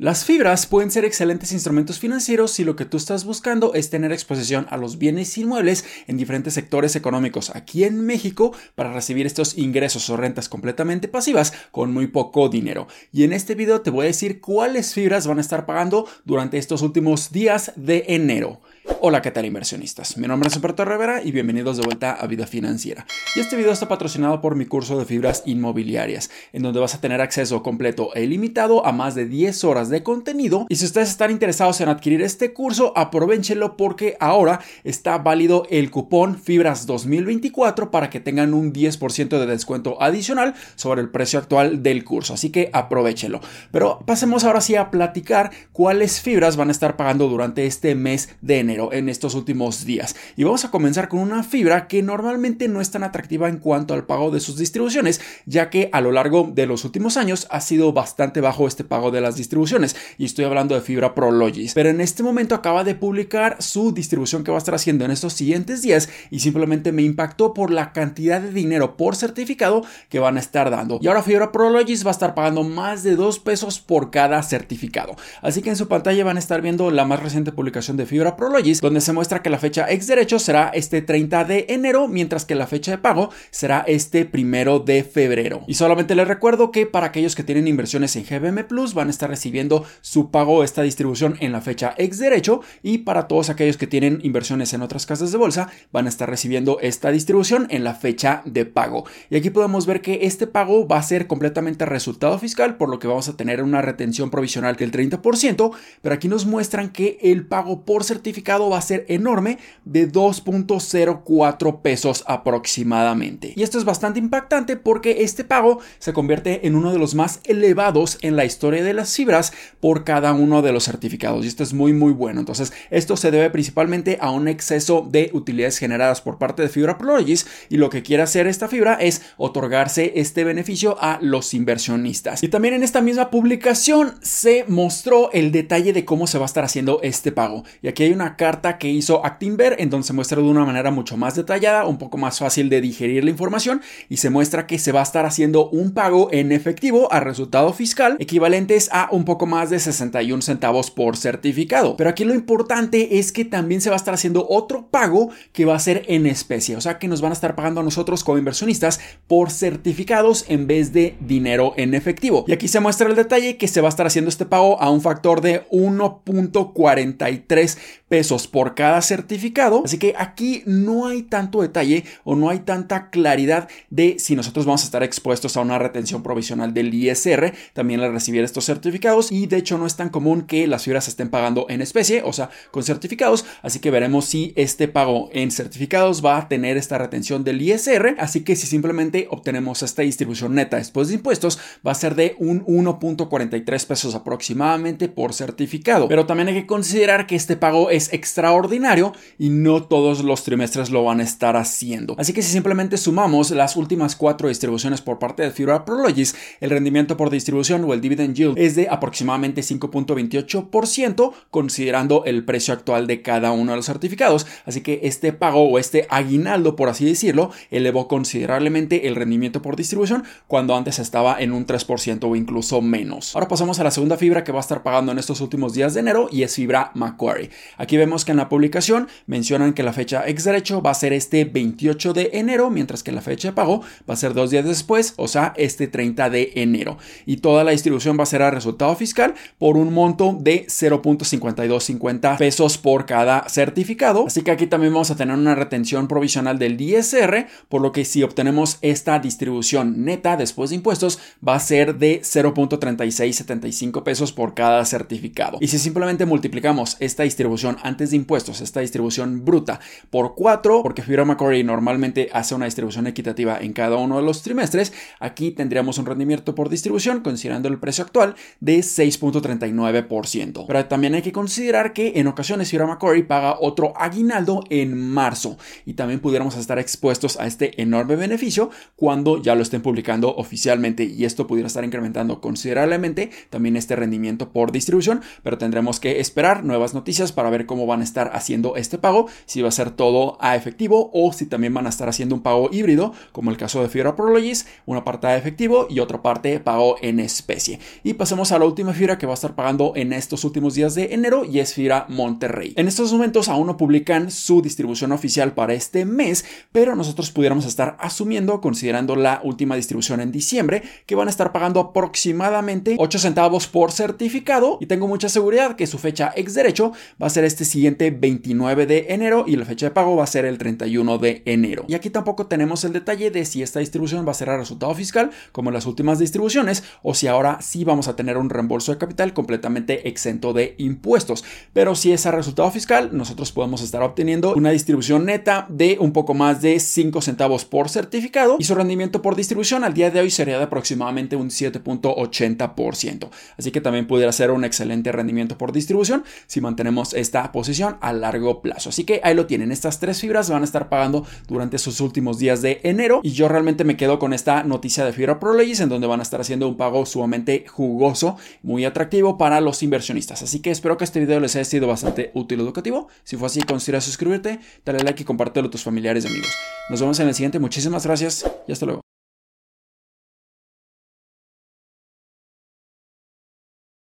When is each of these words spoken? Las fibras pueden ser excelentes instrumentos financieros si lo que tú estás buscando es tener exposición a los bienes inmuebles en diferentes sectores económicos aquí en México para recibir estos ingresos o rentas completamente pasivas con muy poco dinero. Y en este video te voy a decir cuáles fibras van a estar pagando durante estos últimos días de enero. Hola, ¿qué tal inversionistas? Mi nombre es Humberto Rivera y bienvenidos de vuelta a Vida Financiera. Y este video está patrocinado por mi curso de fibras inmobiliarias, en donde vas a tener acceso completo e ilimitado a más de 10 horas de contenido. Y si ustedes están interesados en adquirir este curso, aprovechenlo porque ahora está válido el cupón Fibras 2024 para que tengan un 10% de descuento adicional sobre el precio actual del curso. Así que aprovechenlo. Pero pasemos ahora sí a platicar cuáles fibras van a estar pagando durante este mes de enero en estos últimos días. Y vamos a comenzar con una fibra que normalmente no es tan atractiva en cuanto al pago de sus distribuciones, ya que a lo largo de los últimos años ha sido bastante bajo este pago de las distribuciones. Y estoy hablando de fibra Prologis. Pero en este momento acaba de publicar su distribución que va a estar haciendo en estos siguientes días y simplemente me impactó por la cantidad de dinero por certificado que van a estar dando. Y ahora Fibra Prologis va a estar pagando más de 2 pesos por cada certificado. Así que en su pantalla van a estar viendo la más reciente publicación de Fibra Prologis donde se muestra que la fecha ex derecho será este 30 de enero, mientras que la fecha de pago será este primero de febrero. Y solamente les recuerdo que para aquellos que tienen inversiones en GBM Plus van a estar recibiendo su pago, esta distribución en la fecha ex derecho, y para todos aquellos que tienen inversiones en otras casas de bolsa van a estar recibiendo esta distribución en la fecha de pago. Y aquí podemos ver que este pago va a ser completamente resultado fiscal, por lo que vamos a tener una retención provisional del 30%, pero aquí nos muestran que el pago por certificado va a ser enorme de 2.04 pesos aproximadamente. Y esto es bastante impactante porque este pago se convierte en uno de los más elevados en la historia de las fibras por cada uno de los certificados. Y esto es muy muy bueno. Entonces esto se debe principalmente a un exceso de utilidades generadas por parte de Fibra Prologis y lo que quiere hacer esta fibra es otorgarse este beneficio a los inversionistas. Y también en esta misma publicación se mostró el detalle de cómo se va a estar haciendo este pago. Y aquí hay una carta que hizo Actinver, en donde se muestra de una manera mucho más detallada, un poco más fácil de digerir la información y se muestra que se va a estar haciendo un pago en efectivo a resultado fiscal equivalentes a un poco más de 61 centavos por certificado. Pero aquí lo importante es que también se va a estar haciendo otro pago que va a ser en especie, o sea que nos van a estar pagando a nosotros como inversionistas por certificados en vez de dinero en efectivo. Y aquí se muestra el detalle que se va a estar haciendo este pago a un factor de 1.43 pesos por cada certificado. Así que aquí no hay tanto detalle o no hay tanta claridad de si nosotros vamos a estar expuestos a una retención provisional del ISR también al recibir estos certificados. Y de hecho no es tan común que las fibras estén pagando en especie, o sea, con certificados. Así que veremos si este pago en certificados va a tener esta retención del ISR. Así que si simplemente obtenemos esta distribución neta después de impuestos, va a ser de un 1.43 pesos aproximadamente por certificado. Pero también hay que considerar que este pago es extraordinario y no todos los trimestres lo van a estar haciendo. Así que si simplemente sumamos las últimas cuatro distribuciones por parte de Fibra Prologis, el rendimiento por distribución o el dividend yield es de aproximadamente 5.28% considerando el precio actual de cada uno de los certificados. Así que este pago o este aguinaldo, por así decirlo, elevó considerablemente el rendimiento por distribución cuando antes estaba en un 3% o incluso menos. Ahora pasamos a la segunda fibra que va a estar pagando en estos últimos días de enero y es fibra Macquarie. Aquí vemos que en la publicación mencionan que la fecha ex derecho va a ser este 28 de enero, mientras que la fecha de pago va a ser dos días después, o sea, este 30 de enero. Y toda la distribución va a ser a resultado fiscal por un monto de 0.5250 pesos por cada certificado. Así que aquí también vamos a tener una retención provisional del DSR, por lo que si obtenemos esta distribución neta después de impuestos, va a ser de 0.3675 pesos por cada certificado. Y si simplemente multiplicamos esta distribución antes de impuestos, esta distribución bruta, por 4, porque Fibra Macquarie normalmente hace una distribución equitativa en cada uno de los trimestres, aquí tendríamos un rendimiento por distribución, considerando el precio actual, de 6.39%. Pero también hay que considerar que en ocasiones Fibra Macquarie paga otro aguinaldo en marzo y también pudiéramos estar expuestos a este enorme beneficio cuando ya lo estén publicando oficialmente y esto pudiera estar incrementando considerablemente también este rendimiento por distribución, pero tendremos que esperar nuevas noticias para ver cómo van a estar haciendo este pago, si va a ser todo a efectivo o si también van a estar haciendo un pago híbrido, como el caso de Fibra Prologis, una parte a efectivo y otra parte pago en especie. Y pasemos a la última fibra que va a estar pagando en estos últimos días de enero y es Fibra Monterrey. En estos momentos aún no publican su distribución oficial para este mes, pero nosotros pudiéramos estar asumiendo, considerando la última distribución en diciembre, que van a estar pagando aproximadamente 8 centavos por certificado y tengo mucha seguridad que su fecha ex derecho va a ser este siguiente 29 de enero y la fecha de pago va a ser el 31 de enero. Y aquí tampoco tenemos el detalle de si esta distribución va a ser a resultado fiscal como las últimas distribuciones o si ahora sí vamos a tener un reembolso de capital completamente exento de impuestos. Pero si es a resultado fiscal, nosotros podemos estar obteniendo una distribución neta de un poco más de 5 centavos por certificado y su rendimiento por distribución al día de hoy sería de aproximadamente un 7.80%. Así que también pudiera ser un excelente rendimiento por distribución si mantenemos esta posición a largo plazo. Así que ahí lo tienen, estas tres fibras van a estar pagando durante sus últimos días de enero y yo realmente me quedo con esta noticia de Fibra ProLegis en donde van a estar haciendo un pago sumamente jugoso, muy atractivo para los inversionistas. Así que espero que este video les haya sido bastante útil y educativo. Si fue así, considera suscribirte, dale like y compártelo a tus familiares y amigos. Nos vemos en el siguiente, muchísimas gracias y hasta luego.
Las 0.00 0.24
fibras 0.24 0.66
pueden 0.66 0.92
ser 0.92 1.04
excelentes 1.04 1.50
instrumentos 1.50 1.98
financieros 1.98 2.52
si 2.52 2.62
lo 2.62 2.76
que 2.76 2.84
tú 2.84 2.96
estás 2.96 3.24
buscando 3.24 3.74
es 3.74 3.90
tener 3.90 4.12
exposición 4.12 4.68
a 4.70 4.76
los 4.76 4.96
bienes 4.96 5.36
inmuebles 5.36 5.84
en 6.06 6.16
diferentes 6.16 6.54
sectores 6.54 6.94
económicos 6.94 7.50
aquí 7.56 7.82
en 7.82 8.06
México 8.06 8.54
para 8.76 8.92
recibir 8.92 9.26
estos 9.26 9.58
ingresos 9.58 10.08
o 10.08 10.16
rentas 10.16 10.48
completamente 10.48 11.08
pasivas 11.08 11.52
con 11.72 11.92
muy 11.92 12.06
poco 12.06 12.48
dinero. 12.48 12.86
Y 13.12 13.24
en 13.24 13.32
este 13.32 13.56
video 13.56 13.80
te 13.80 13.90
voy 13.90 14.04
a 14.04 14.06
decir 14.06 14.40
cuáles 14.40 14.94
fibras 14.94 15.26
van 15.26 15.38
a 15.38 15.40
estar 15.40 15.66
pagando 15.66 16.08
durante 16.24 16.58
estos 16.58 16.82
últimos 16.82 17.32
días 17.32 17.72
de 17.74 18.04
enero. 18.06 18.60
Hola, 19.00 19.22
¿qué 19.22 19.30
tal 19.30 19.44
inversionistas? 19.44 20.16
Mi 20.16 20.26
nombre 20.26 20.48
es 20.48 20.56
Humberto 20.56 20.84
Rivera 20.84 21.22
y 21.22 21.30
bienvenidos 21.30 21.76
de 21.76 21.84
vuelta 21.84 22.12
a 22.14 22.26
Vida 22.26 22.46
Financiera. 22.46 23.06
Y 23.36 23.40
este 23.40 23.54
video 23.54 23.70
está 23.70 23.86
patrocinado 23.86 24.40
por 24.40 24.56
mi 24.56 24.66
curso 24.66 24.98
de 24.98 25.04
fibras 25.04 25.44
inmobiliarias, 25.46 26.30
en 26.52 26.62
donde 26.62 26.80
vas 26.80 26.96
a 26.96 27.00
tener 27.00 27.20
acceso 27.20 27.62
completo 27.62 28.10
e 28.14 28.24
ilimitado 28.24 28.84
a 28.84 28.92
más 28.92 29.14
de 29.14 29.26
10 29.26 29.62
horas 29.64 29.88
de 29.88 30.02
contenido. 30.02 30.66
Y 30.68 30.76
si 30.76 30.86
ustedes 30.86 31.10
están 31.10 31.30
interesados 31.30 31.80
en 31.80 31.88
adquirir 31.88 32.22
este 32.22 32.52
curso, 32.52 32.92
aprovechenlo 32.96 33.76
porque 33.76 34.16
ahora 34.18 34.60
está 34.82 35.18
válido 35.18 35.64
el 35.70 35.90
cupón 35.90 36.36
Fibras 36.38 36.86
2024 36.86 37.90
para 37.90 38.10
que 38.10 38.20
tengan 38.20 38.52
un 38.52 38.72
10% 38.72 39.38
de 39.38 39.46
descuento 39.46 40.02
adicional 40.02 40.54
sobre 40.74 41.02
el 41.02 41.10
precio 41.10 41.38
actual 41.38 41.82
del 41.82 42.04
curso. 42.04 42.34
Así 42.34 42.50
que 42.50 42.70
aprovechenlo. 42.72 43.40
Pero 43.70 44.00
pasemos 44.06 44.44
ahora 44.44 44.60
sí 44.60 44.74
a 44.74 44.90
platicar 44.90 45.52
cuáles 45.72 46.20
fibras 46.20 46.56
van 46.56 46.68
a 46.68 46.72
estar 46.72 46.96
pagando 46.96 47.28
durante 47.28 47.66
este 47.66 47.94
mes 47.94 48.30
de 48.40 48.58
enero 48.58 48.77
en 48.92 49.08
estos 49.08 49.34
últimos 49.34 49.84
días. 49.84 50.16
Y 50.36 50.44
vamos 50.44 50.64
a 50.64 50.70
comenzar 50.70 51.08
con 51.08 51.20
una 51.20 51.42
fibra 51.42 51.88
que 51.88 52.02
normalmente 52.02 52.68
no 52.68 52.80
es 52.80 52.90
tan 52.90 53.02
atractiva 53.02 53.48
en 53.48 53.58
cuanto 53.58 53.94
al 53.94 54.06
pago 54.06 54.30
de 54.30 54.40
sus 54.40 54.56
distribuciones, 54.56 55.20
ya 55.46 55.70
que 55.70 55.90
a 55.92 56.00
lo 56.00 56.12
largo 56.12 56.50
de 56.52 56.66
los 56.66 56.84
últimos 56.84 57.16
años 57.16 57.46
ha 57.50 57.60
sido 57.60 57.92
bastante 57.92 58.40
bajo 58.40 58.68
este 58.68 58.84
pago 58.84 59.10
de 59.10 59.20
las 59.20 59.36
distribuciones. 59.36 59.96
Y 60.16 60.24
estoy 60.24 60.44
hablando 60.44 60.74
de 60.74 60.80
fibra 60.80 61.14
Prologis. 61.14 61.74
Pero 61.74 61.88
en 61.88 62.00
este 62.00 62.22
momento 62.22 62.54
acaba 62.54 62.84
de 62.84 62.94
publicar 62.94 63.56
su 63.60 63.92
distribución 63.92 64.44
que 64.44 64.50
va 64.50 64.56
a 64.56 64.58
estar 64.58 64.74
haciendo 64.74 65.04
en 65.04 65.10
estos 65.10 65.32
siguientes 65.32 65.82
días 65.82 66.08
y 66.30 66.40
simplemente 66.40 66.92
me 66.92 67.02
impactó 67.02 67.54
por 67.54 67.70
la 67.70 67.92
cantidad 67.92 68.40
de 68.40 68.52
dinero 68.52 68.96
por 68.96 69.16
certificado 69.16 69.82
que 70.08 70.18
van 70.18 70.36
a 70.36 70.40
estar 70.40 70.70
dando. 70.70 70.98
Y 71.00 71.08
ahora 71.08 71.22
Fibra 71.22 71.52
Prologis 71.52 72.04
va 72.04 72.10
a 72.10 72.12
estar 72.12 72.34
pagando 72.34 72.62
más 72.62 73.02
de 73.02 73.16
2 73.16 73.38
pesos 73.40 73.80
por 73.80 74.10
cada 74.10 74.42
certificado. 74.42 75.16
Así 75.42 75.62
que 75.62 75.70
en 75.70 75.76
su 75.76 75.88
pantalla 75.88 76.24
van 76.24 76.36
a 76.36 76.40
estar 76.40 76.62
viendo 76.62 76.90
la 76.90 77.04
más 77.04 77.22
reciente 77.22 77.52
publicación 77.52 77.96
de 77.96 78.06
Fibra 78.06 78.36
Prologis 78.36 78.57
donde 78.80 79.00
se 79.00 79.12
muestra 79.12 79.40
que 79.40 79.50
la 79.50 79.58
fecha 79.58 79.86
ex 79.88 80.08
derecho 80.08 80.40
será 80.40 80.70
este 80.74 81.00
30 81.00 81.44
de 81.44 81.66
enero, 81.68 82.08
mientras 82.08 82.44
que 82.44 82.56
la 82.56 82.66
fecha 82.66 82.90
de 82.90 82.98
pago 82.98 83.30
será 83.52 83.84
este 83.86 84.24
primero 84.24 84.80
de 84.80 85.04
febrero. 85.04 85.62
Y 85.68 85.74
solamente 85.74 86.16
les 86.16 86.26
recuerdo 86.26 86.72
que 86.72 86.84
para 86.84 87.06
aquellos 87.06 87.36
que 87.36 87.44
tienen 87.44 87.68
inversiones 87.68 88.16
en 88.16 88.24
GBM 88.24 88.64
Plus 88.64 88.94
van 88.94 89.06
a 89.06 89.10
estar 89.10 89.30
recibiendo 89.30 89.84
su 90.00 90.32
pago, 90.32 90.64
esta 90.64 90.82
distribución 90.82 91.36
en 91.38 91.52
la 91.52 91.60
fecha 91.60 91.94
ex 91.98 92.18
derecho, 92.18 92.60
y 92.82 92.98
para 92.98 93.28
todos 93.28 93.48
aquellos 93.48 93.76
que 93.76 93.86
tienen 93.86 94.18
inversiones 94.24 94.72
en 94.72 94.82
otras 94.82 95.06
casas 95.06 95.30
de 95.30 95.38
bolsa 95.38 95.70
van 95.92 96.06
a 96.06 96.08
estar 96.08 96.28
recibiendo 96.28 96.80
esta 96.80 97.12
distribución 97.12 97.68
en 97.70 97.84
la 97.84 97.94
fecha 97.94 98.42
de 98.44 98.66
pago. 98.66 99.04
Y 99.30 99.36
aquí 99.36 99.50
podemos 99.50 99.86
ver 99.86 100.00
que 100.00 100.20
este 100.22 100.48
pago 100.48 100.88
va 100.88 100.98
a 100.98 101.02
ser 101.02 101.28
completamente 101.28 101.86
resultado 101.86 102.36
fiscal, 102.40 102.76
por 102.76 102.88
lo 102.88 102.98
que 102.98 103.06
vamos 103.06 103.28
a 103.28 103.36
tener 103.36 103.62
una 103.62 103.82
retención 103.82 104.30
provisional 104.30 104.74
del 104.74 104.90
30%, 104.90 105.70
pero 106.02 106.14
aquí 106.14 106.26
nos 106.26 106.44
muestran 106.44 106.90
que 106.90 107.18
el 107.22 107.46
pago 107.46 107.84
por 107.84 108.02
certificado 108.02 108.47
va 108.56 108.78
a 108.78 108.82
ser 108.82 109.04
enorme 109.08 109.58
de 109.84 110.10
2.04 110.10 111.82
pesos 111.82 112.24
aproximadamente. 112.26 113.52
Y 113.56 113.62
esto 113.62 113.78
es 113.78 113.84
bastante 113.84 114.18
impactante 114.18 114.76
porque 114.76 115.22
este 115.22 115.44
pago 115.44 115.80
se 115.98 116.12
convierte 116.12 116.66
en 116.66 116.74
uno 116.74 116.92
de 116.92 116.98
los 116.98 117.14
más 117.14 117.40
elevados 117.44 118.18
en 118.22 118.36
la 118.36 118.44
historia 118.44 118.82
de 118.82 118.94
las 118.94 119.14
fibras 119.14 119.52
por 119.80 120.04
cada 120.04 120.32
uno 120.32 120.62
de 120.62 120.72
los 120.72 120.84
certificados. 120.84 121.44
Y 121.44 121.48
esto 121.48 121.62
es 121.62 121.72
muy 121.72 121.92
muy 121.92 122.12
bueno. 122.12 122.40
Entonces 122.40 122.72
esto 122.90 123.16
se 123.16 123.30
debe 123.30 123.50
principalmente 123.50 124.18
a 124.20 124.30
un 124.30 124.48
exceso 124.48 125.06
de 125.10 125.30
utilidades 125.32 125.78
generadas 125.78 126.20
por 126.20 126.38
parte 126.38 126.62
de 126.62 126.68
Fibra 126.68 126.98
Prologis 126.98 127.46
y 127.68 127.76
lo 127.76 127.90
que 127.90 128.02
quiere 128.02 128.22
hacer 128.22 128.46
esta 128.46 128.68
fibra 128.68 128.94
es 128.94 129.22
otorgarse 129.36 130.12
este 130.16 130.44
beneficio 130.44 130.96
a 131.00 131.18
los 131.20 131.54
inversionistas. 131.54 132.42
Y 132.42 132.48
también 132.48 132.74
en 132.74 132.82
esta 132.82 133.00
misma 133.00 133.30
publicación 133.30 134.14
se 134.22 134.64
mostró 134.68 135.30
el 135.32 135.52
detalle 135.52 135.92
de 135.92 136.04
cómo 136.04 136.26
se 136.26 136.38
va 136.38 136.44
a 136.44 136.46
estar 136.46 136.64
haciendo 136.64 137.00
este 137.02 137.32
pago. 137.32 137.64
Y 137.82 137.88
aquí 137.88 138.04
hay 138.04 138.12
una 138.12 138.36
carta 138.38 138.78
que 138.78 138.88
hizo 138.88 139.26
Actinver, 139.26 139.76
en 139.78 139.90
donde 139.90 140.06
se 140.06 140.14
muestra 140.14 140.40
de 140.40 140.48
una 140.48 140.64
manera 140.64 140.90
mucho 140.90 141.18
más 141.18 141.34
detallada, 141.34 141.84
un 141.84 141.98
poco 141.98 142.16
más 142.16 142.38
fácil 142.38 142.70
de 142.70 142.80
digerir 142.80 143.24
la 143.24 143.30
información 143.30 143.82
y 144.08 144.16
se 144.16 144.30
muestra 144.30 144.66
que 144.66 144.78
se 144.78 144.92
va 144.92 145.00
a 145.00 145.02
estar 145.02 145.26
haciendo 145.26 145.68
un 145.68 145.92
pago 145.92 146.30
en 146.32 146.52
efectivo 146.52 147.12
a 147.12 147.20
resultado 147.20 147.74
fiscal 147.74 148.16
equivalentes 148.18 148.88
a 148.92 149.10
un 149.12 149.26
poco 149.26 149.44
más 149.44 149.68
de 149.68 149.78
61 149.78 150.40
centavos 150.40 150.90
por 150.90 151.18
certificado. 151.18 151.98
Pero 151.98 152.08
aquí 152.08 152.24
lo 152.24 152.32
importante 152.32 153.18
es 153.18 153.32
que 153.32 153.44
también 153.44 153.82
se 153.82 153.90
va 153.90 153.96
a 153.96 153.98
estar 153.98 154.14
haciendo 154.14 154.46
otro 154.48 154.86
pago 154.86 155.28
que 155.52 155.66
va 155.66 155.74
a 155.74 155.80
ser 155.80 156.04
en 156.06 156.26
especie, 156.26 156.76
o 156.76 156.80
sea 156.80 156.98
que 156.98 157.08
nos 157.08 157.20
van 157.20 157.32
a 157.32 157.34
estar 157.34 157.56
pagando 157.56 157.80
a 157.80 157.84
nosotros 157.84 158.24
como 158.24 158.38
inversionistas 158.38 159.00
por 159.26 159.50
certificados 159.50 160.44
en 160.48 160.66
vez 160.66 160.92
de 160.92 161.16
dinero 161.20 161.74
en 161.76 161.94
efectivo. 161.94 162.44
Y 162.46 162.52
aquí 162.52 162.68
se 162.68 162.80
muestra 162.80 163.08
el 163.08 163.16
detalle 163.16 163.56
que 163.56 163.68
se 163.68 163.80
va 163.80 163.88
a 163.88 163.90
estar 163.90 164.06
haciendo 164.06 164.28
este 164.28 164.46
pago 164.46 164.80
a 164.80 164.90
un 164.90 165.00
factor 165.00 165.40
de 165.40 165.66
1.43 165.70 167.78
pesos 168.08 168.27
por 168.48 168.74
cada 168.74 169.00
certificado. 169.02 169.82
Así 169.84 169.98
que 169.98 170.14
aquí 170.18 170.62
no 170.66 171.06
hay 171.06 171.22
tanto 171.22 171.62
detalle 171.62 172.04
o 172.24 172.36
no 172.36 172.50
hay 172.50 172.60
tanta 172.60 173.10
claridad 173.10 173.68
de 173.90 174.16
si 174.18 174.36
nosotros 174.36 174.66
vamos 174.66 174.82
a 174.82 174.84
estar 174.84 175.02
expuestos 175.02 175.56
a 175.56 175.60
una 175.60 175.78
retención 175.78 176.22
provisional 176.22 176.74
del 176.74 176.92
ISR 176.92 177.52
también 177.72 178.00
al 178.00 178.12
recibir 178.12 178.44
estos 178.44 178.66
certificados. 178.66 179.32
Y 179.32 179.46
de 179.46 179.56
hecho 179.56 179.78
no 179.78 179.86
es 179.86 179.96
tan 179.96 180.10
común 180.10 180.42
que 180.42 180.66
las 180.66 180.84
fibras 180.84 181.08
estén 181.08 181.30
pagando 181.30 181.66
en 181.68 181.80
especie, 181.80 182.22
o 182.22 182.32
sea, 182.32 182.50
con 182.70 182.82
certificados. 182.82 183.46
Así 183.62 183.78
que 183.78 183.90
veremos 183.90 184.26
si 184.26 184.52
este 184.56 184.88
pago 184.88 185.30
en 185.32 185.50
certificados 185.50 186.24
va 186.24 186.36
a 186.36 186.48
tener 186.48 186.76
esta 186.76 186.98
retención 186.98 187.44
del 187.44 187.62
ISR. 187.62 188.16
Así 188.18 188.42
que 188.42 188.56
si 188.56 188.66
simplemente 188.66 189.26
obtenemos 189.30 189.82
esta 189.82 190.02
distribución 190.02 190.54
neta 190.54 190.76
después 190.76 191.08
de 191.08 191.14
impuestos, 191.14 191.58
va 191.86 191.92
a 191.92 191.94
ser 191.94 192.14
de 192.14 192.36
un 192.38 192.64
1.43 192.66 193.86
pesos 193.86 194.14
aproximadamente 194.14 195.08
por 195.08 195.32
certificado. 195.32 196.08
Pero 196.08 196.26
también 196.26 196.48
hay 196.48 196.54
que 196.54 196.66
considerar 196.66 197.26
que 197.26 197.36
este 197.36 197.56
pago 197.56 197.90
es 197.90 198.12
extraordinario 198.18 199.12
y 199.38 199.48
no 199.48 199.82
todos 199.84 200.22
los 200.22 200.44
trimestres 200.44 200.90
lo 200.90 201.04
van 201.04 201.20
a 201.20 201.22
estar 201.22 201.56
haciendo. 201.56 202.14
Así 202.18 202.32
que 202.32 202.42
si 202.42 202.52
simplemente 202.52 202.96
sumamos 202.96 203.50
las 203.50 203.76
últimas 203.76 204.16
cuatro 204.16 204.48
distribuciones 204.48 205.00
por 205.00 205.18
parte 205.18 205.42
de 205.42 205.50
Fibra 205.50 205.84
Prologis, 205.84 206.34
el 206.60 206.70
rendimiento 206.70 207.16
por 207.16 207.30
distribución 207.30 207.84
o 207.84 207.94
el 207.94 208.00
dividend 208.00 208.34
yield 208.34 208.58
es 208.58 208.74
de 208.74 208.88
aproximadamente 208.88 209.62
5.28% 209.62 211.32
considerando 211.50 212.24
el 212.24 212.44
precio 212.44 212.74
actual 212.74 213.06
de 213.06 213.22
cada 213.22 213.52
uno 213.52 213.72
de 213.72 213.76
los 213.76 213.86
certificados. 213.86 214.46
Así 214.66 214.80
que 214.80 215.00
este 215.04 215.32
pago 215.32 215.62
o 215.68 215.78
este 215.78 216.06
aguinaldo, 216.10 216.76
por 216.76 216.88
así 216.88 217.04
decirlo, 217.04 217.50
elevó 217.70 218.08
considerablemente 218.08 219.08
el 219.08 219.16
rendimiento 219.16 219.62
por 219.62 219.76
distribución 219.76 220.24
cuando 220.46 220.76
antes 220.76 220.98
estaba 220.98 221.40
en 221.40 221.52
un 221.52 221.66
3% 221.66 222.24
o 222.24 222.36
incluso 222.36 222.80
menos. 222.80 223.34
Ahora 223.34 223.48
pasamos 223.48 223.78
a 223.78 223.84
la 223.84 223.90
segunda 223.90 224.16
fibra 224.16 224.44
que 224.44 224.52
va 224.52 224.58
a 224.58 224.60
estar 224.60 224.82
pagando 224.82 225.12
en 225.12 225.18
estos 225.18 225.40
últimos 225.40 225.74
días 225.74 225.94
de 225.94 226.00
enero 226.00 226.28
y 226.30 226.42
es 226.42 226.54
fibra 226.54 226.90
Macquarie. 226.94 227.50
Aquí 227.76 227.96
vemos 227.96 228.07
que 228.08 228.30
en 228.30 228.38
la 228.38 228.48
publicación 228.48 229.06
mencionan 229.26 229.74
que 229.74 229.82
la 229.82 229.92
fecha 229.92 230.26
ex 230.26 230.44
derecho 230.44 230.80
va 230.80 230.90
a 230.90 230.94
ser 230.94 231.12
este 231.12 231.44
28 231.44 232.14
de 232.14 232.30
enero, 232.32 232.70
mientras 232.70 233.02
que 233.02 233.12
la 233.12 233.20
fecha 233.20 233.48
de 233.48 233.54
pago 233.54 233.82
va 234.08 234.14
a 234.14 234.16
ser 234.16 234.32
dos 234.32 234.50
días 234.50 234.64
después, 234.64 235.12
o 235.16 235.28
sea, 235.28 235.52
este 235.56 235.88
30 235.88 236.30
de 236.30 236.52
enero. 236.54 236.96
Y 237.26 237.38
toda 237.38 237.64
la 237.64 237.72
distribución 237.72 238.18
va 238.18 238.22
a 238.22 238.26
ser 238.26 238.42
a 238.42 238.50
resultado 238.50 238.96
fiscal 238.96 239.34
por 239.58 239.76
un 239.76 239.92
monto 239.92 240.36
de 240.40 240.66
0.5250 240.66 242.38
pesos 242.38 242.78
por 242.78 243.04
cada 243.04 243.48
certificado. 243.48 244.26
Así 244.26 244.42
que 244.42 244.50
aquí 244.50 244.66
también 244.66 244.92
vamos 244.92 245.10
a 245.10 245.16
tener 245.16 245.36
una 245.36 245.54
retención 245.54 246.08
provisional 246.08 246.58
del 246.58 246.76
DSR, 246.76 247.46
por 247.68 247.82
lo 247.82 247.92
que 247.92 248.04
si 248.04 248.22
obtenemos 248.22 248.78
esta 248.80 249.18
distribución 249.18 250.04
neta 250.04 250.36
después 250.36 250.70
de 250.70 250.76
impuestos, 250.76 251.18
va 251.46 251.56
a 251.56 251.60
ser 251.60 251.98
de 251.98 252.22
0.3675 252.22 254.02
pesos 254.02 254.32
por 254.32 254.54
cada 254.54 254.84
certificado. 254.86 255.58
Y 255.60 255.68
si 255.68 255.78
simplemente 255.78 256.24
multiplicamos 256.24 256.96
esta 257.00 257.24
distribución 257.24 257.76
antes 257.82 257.97
de 257.98 258.16
impuestos, 258.16 258.60
esta 258.60 258.80
distribución 258.80 259.44
bruta, 259.44 259.80
por 260.10 260.34
4, 260.34 260.82
porque 260.82 261.02
Fibra 261.02 261.24
Macquarie 261.24 261.64
normalmente 261.64 262.28
hace 262.32 262.54
una 262.54 262.64
distribución 262.64 263.06
equitativa 263.06 263.58
en 263.60 263.72
cada 263.72 263.96
uno 263.96 264.16
de 264.16 264.22
los 264.22 264.42
trimestres, 264.42 264.92
aquí 265.20 265.50
tendríamos 265.50 265.98
un 265.98 266.06
rendimiento 266.06 266.54
por 266.54 266.68
distribución, 266.68 267.20
considerando 267.20 267.68
el 267.68 267.78
precio 267.78 268.04
actual, 268.04 268.36
de 268.60 268.78
6.39%. 268.78 270.64
Pero 270.66 270.86
también 270.86 271.14
hay 271.14 271.22
que 271.22 271.32
considerar 271.32 271.92
que 271.92 272.12
en 272.16 272.26
ocasiones 272.26 272.70
Fibra 272.70 272.86
Macquarie 272.86 273.24
paga 273.24 273.56
otro 273.60 273.92
aguinaldo 273.96 274.62
en 274.70 274.96
marzo 274.96 275.56
y 275.84 275.94
también 275.94 276.20
pudiéramos 276.20 276.56
estar 276.56 276.78
expuestos 276.78 277.38
a 277.38 277.46
este 277.46 277.80
enorme 277.82 278.16
beneficio 278.16 278.70
cuando 278.96 279.42
ya 279.42 279.54
lo 279.54 279.62
estén 279.62 279.82
publicando 279.82 280.34
oficialmente 280.36 281.04
y 281.04 281.24
esto 281.24 281.46
pudiera 281.46 281.66
estar 281.66 281.84
incrementando 281.84 282.40
considerablemente 282.40 283.30
también 283.50 283.76
este 283.76 283.96
rendimiento 283.96 284.52
por 284.52 284.72
distribución, 284.72 285.22
pero 285.42 285.58
tendremos 285.58 286.00
que 286.00 286.20
esperar 286.20 286.64
nuevas 286.64 286.94
noticias 286.94 287.32
para 287.32 287.50
ver 287.50 287.66
cómo 287.66 287.86
van 287.88 288.00
a 288.00 288.04
estar 288.04 288.30
haciendo 288.34 288.76
este 288.76 288.98
pago, 288.98 289.26
si 289.46 289.62
va 289.62 289.68
a 289.68 289.72
ser 289.72 289.90
todo 289.90 290.38
a 290.40 290.54
efectivo 290.54 291.10
o 291.12 291.32
si 291.32 291.46
también 291.46 291.74
van 291.74 291.86
a 291.86 291.90
estar 291.90 292.08
haciendo 292.08 292.36
un 292.36 292.42
pago 292.42 292.68
híbrido, 292.72 293.12
como 293.32 293.50
el 293.50 293.56
caso 293.56 293.82
de 293.82 293.88
Fibra 293.88 294.14
Prologis, 294.14 294.66
una 294.86 295.04
parte 295.04 295.26
a 295.26 295.36
efectivo 295.36 295.86
y 295.90 295.98
otra 295.98 296.22
parte 296.22 296.60
pago 296.60 296.96
en 297.02 297.18
especie. 297.18 297.80
Y 298.04 298.14
pasemos 298.14 298.52
a 298.52 298.58
la 298.58 298.64
última 298.64 298.92
fibra 298.92 299.18
que 299.18 299.26
va 299.26 299.32
a 299.32 299.34
estar 299.34 299.54
pagando 299.54 299.92
en 299.96 300.12
estos 300.12 300.44
últimos 300.44 300.74
días 300.74 300.94
de 300.94 301.14
enero 301.14 301.44
y 301.44 301.58
es 301.58 301.74
Fibra 301.74 302.06
Monterrey. 302.08 302.74
En 302.76 302.88
estos 302.88 303.12
momentos 303.12 303.48
aún 303.48 303.66
no 303.66 303.76
publican 303.76 304.30
su 304.30 304.62
distribución 304.62 305.12
oficial 305.12 305.52
para 305.52 305.74
este 305.74 306.04
mes, 306.04 306.44
pero 306.72 306.94
nosotros 306.94 307.30
pudiéramos 307.30 307.66
estar 307.66 307.96
asumiendo, 308.00 308.60
considerando 308.60 309.16
la 309.16 309.40
última 309.42 309.76
distribución 309.76 310.20
en 310.20 310.32
diciembre, 310.32 310.82
que 311.06 311.14
van 311.14 311.28
a 311.28 311.30
estar 311.30 311.52
pagando 311.52 311.80
aproximadamente 311.80 312.96
8 312.98 313.18
centavos 313.18 313.66
por 313.66 313.92
certificado 313.92 314.78
y 314.80 314.86
tengo 314.86 315.08
mucha 315.08 315.28
seguridad 315.28 315.76
que 315.76 315.86
su 315.86 315.98
fecha 315.98 316.32
ex 316.36 316.54
derecho 316.54 316.92
va 317.20 317.26
a 317.26 317.30
ser 317.30 317.44
este 317.44 317.64
siguiente 317.68 318.10
29 318.10 318.86
de 318.86 319.06
enero 319.10 319.44
y 319.46 319.56
la 319.56 319.64
fecha 319.64 319.86
de 319.86 319.90
pago 319.92 320.16
va 320.16 320.24
a 320.24 320.26
ser 320.26 320.44
el 320.44 320.58
31 320.58 321.18
de 321.18 321.42
enero. 321.44 321.84
Y 321.86 321.94
aquí 321.94 322.10
tampoco 322.10 322.46
tenemos 322.46 322.84
el 322.84 322.92
detalle 322.92 323.30
de 323.30 323.44
si 323.44 323.62
esta 323.62 323.80
distribución 323.80 324.26
va 324.26 324.32
a 324.32 324.34
ser 324.34 324.50
a 324.50 324.56
resultado 324.56 324.94
fiscal 324.94 325.30
como 325.52 325.70
las 325.70 325.86
últimas 325.86 326.18
distribuciones 326.18 326.82
o 327.02 327.14
si 327.14 327.26
ahora 327.26 327.58
sí 327.60 327.84
vamos 327.84 328.08
a 328.08 328.16
tener 328.16 328.36
un 328.36 328.50
reembolso 328.50 328.92
de 328.92 328.98
capital 328.98 329.32
completamente 329.32 330.08
exento 330.08 330.52
de 330.52 330.74
impuestos. 330.78 331.44
Pero 331.72 331.94
si 331.94 332.12
es 332.12 332.26
a 332.26 332.32
resultado 332.32 332.70
fiscal, 332.70 333.10
nosotros 333.12 333.52
podemos 333.52 333.82
estar 333.82 334.02
obteniendo 334.02 334.54
una 334.54 334.70
distribución 334.70 335.26
neta 335.26 335.66
de 335.68 335.98
un 336.00 336.12
poco 336.12 336.34
más 336.34 336.62
de 336.62 336.80
5 336.80 337.20
centavos 337.22 337.64
por 337.64 337.88
certificado 337.88 338.56
y 338.58 338.64
su 338.64 338.74
rendimiento 338.74 339.22
por 339.22 339.36
distribución 339.36 339.84
al 339.84 339.94
día 339.94 340.10
de 340.10 340.20
hoy 340.20 340.30
sería 340.30 340.58
de 340.58 340.64
aproximadamente 340.64 341.36
un 341.36 341.50
7.80%. 341.50 343.30
Así 343.56 343.70
que 343.70 343.80
también 343.80 344.06
pudiera 344.06 344.32
ser 344.32 344.50
un 344.50 344.64
excelente 344.64 345.12
rendimiento 345.12 345.58
por 345.58 345.72
distribución 345.72 346.24
si 346.46 346.60
mantenemos 346.60 347.14
esta 347.14 347.50
posición 347.58 347.96
a 348.00 348.12
largo 348.12 348.62
plazo. 348.62 348.90
Así 348.90 349.02
que 349.02 349.20
ahí 349.24 349.34
lo 349.34 349.46
tienen, 349.46 349.72
estas 349.72 349.98
tres 349.98 350.20
fibras 350.20 350.48
van 350.48 350.62
a 350.62 350.64
estar 350.64 350.88
pagando 350.88 351.26
durante 351.48 351.78
sus 351.78 352.00
últimos 352.00 352.38
días 352.38 352.62
de 352.62 352.80
enero 352.84 353.18
y 353.24 353.32
yo 353.32 353.48
realmente 353.48 353.82
me 353.82 353.96
quedo 353.96 354.20
con 354.20 354.32
esta 354.32 354.62
noticia 354.62 355.04
de 355.04 355.12
Fibra 355.12 355.40
ProLegis 355.40 355.80
en 355.80 355.88
donde 355.88 356.06
van 356.06 356.20
a 356.20 356.22
estar 356.22 356.40
haciendo 356.40 356.68
un 356.68 356.76
pago 356.76 357.04
sumamente 357.04 357.64
jugoso, 357.66 358.36
muy 358.62 358.84
atractivo 358.84 359.38
para 359.38 359.60
los 359.60 359.82
inversionistas. 359.82 360.40
Así 360.44 360.60
que 360.60 360.70
espero 360.70 360.96
que 360.96 361.02
este 361.02 361.18
video 361.18 361.40
les 361.40 361.56
haya 361.56 361.64
sido 361.64 361.88
bastante 361.88 362.30
útil 362.34 362.60
y 362.60 362.62
educativo. 362.62 363.08
Si 363.24 363.36
fue 363.36 363.46
así, 363.46 363.60
considera 363.62 364.00
suscribirte, 364.00 364.60
dale 364.84 365.00
like 365.02 365.22
y 365.22 365.26
compártelo 365.26 365.66
a 365.66 365.70
tus 365.72 365.82
familiares 365.82 366.24
y 366.24 366.28
amigos. 366.28 366.54
Nos 366.90 367.00
vemos 367.00 367.18
en 367.18 367.26
el 367.26 367.34
siguiente, 367.34 367.58
muchísimas 367.58 368.06
gracias 368.06 368.48
y 368.68 368.72
hasta 368.72 368.86
luego. 368.86 369.07